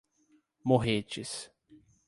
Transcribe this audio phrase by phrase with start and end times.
[0.65, 1.51] Morretes